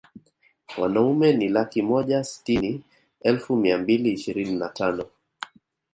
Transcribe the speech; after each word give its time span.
Wanaume 0.77 1.33
ni 1.33 1.49
laki 1.49 1.81
moja 1.81 2.23
sitini 2.23 2.81
elfu 3.21 3.55
mia 3.55 3.77
mbili 3.77 4.11
ishirini 4.11 4.55
na 4.59 4.69
tano 4.69 5.05